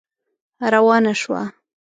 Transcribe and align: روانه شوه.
روانه 0.73 1.13
شوه. 1.21 1.43